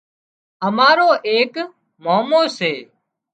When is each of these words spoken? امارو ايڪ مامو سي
امارو 0.67 1.09
ايڪ 1.29 1.53
مامو 2.03 2.41
سي 2.57 2.71